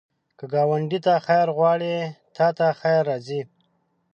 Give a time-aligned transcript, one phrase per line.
[0.37, 1.95] که ګاونډي ته خیر غواړې،
[2.35, 3.41] تا ته خیر راځي